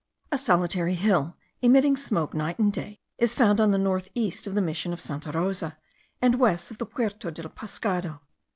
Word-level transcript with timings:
A 0.31 0.37
solitary 0.39 0.95
hill, 0.95 1.37
emitting 1.61 1.95
smoke 1.95 2.33
night 2.33 2.57
and 2.57 2.73
day, 2.73 2.99
is 3.19 3.35
found 3.35 3.61
on 3.61 3.69
the 3.69 3.77
north 3.77 4.07
east 4.15 4.47
of 4.47 4.55
the 4.55 4.59
mission 4.61 4.93
of 4.93 4.99
Santa 4.99 5.31
Rosa, 5.31 5.77
and 6.19 6.39
west 6.39 6.71
of 6.71 6.79
the 6.79 6.87
Puerto 6.87 7.29
del 7.29 7.51
Pescado. 7.51 8.19